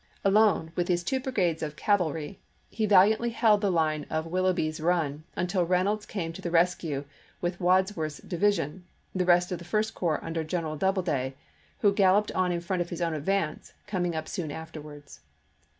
Alone, 0.25 0.71
with 0.75 0.87
his 0.87 1.03
two 1.03 1.19
brigades 1.19 1.61
of 1.61 1.75
cavalry, 1.75 2.39
he 2.71 2.87
valiantly 2.87 3.29
held 3.29 3.61
the 3.61 3.69
line 3.69 4.07
of 4.09 4.25
Willoughby's 4.25 4.79
Run, 4.81 5.25
until 5.35 5.63
Reynolds 5.63 6.07
came 6.07 6.33
to 6.33 6.41
the 6.41 6.49
rescue 6.49 7.05
with 7.39 7.59
Wadsworth's 7.61 8.17
division, 8.17 8.83
the 9.13 9.25
rest 9.25 9.51
of 9.51 9.59
the 9.59 9.63
First 9.63 9.93
Corps 9.93 10.17
under 10.25 10.43
General 10.43 10.75
Doubleday, 10.75 11.35
who 11.81 11.93
gal 11.93 12.15
loped 12.15 12.31
on 12.31 12.51
in 12.51 12.61
front 12.61 12.81
of 12.81 12.89
his 12.89 12.99
own 12.99 13.13
advance, 13.13 13.73
coming 13.85 14.15
up 14.15 14.27
soon 14.27 14.51
afterwards. 14.51 15.19